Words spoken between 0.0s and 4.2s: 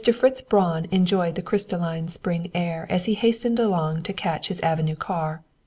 Fritz Braun enjoyed the crystalline spring air as he hastened along to